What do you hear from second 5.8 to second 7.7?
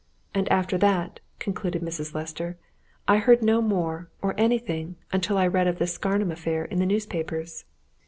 Scarnham affair in the newspapers."